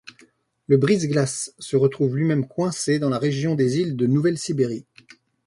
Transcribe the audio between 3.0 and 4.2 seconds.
la région des îles de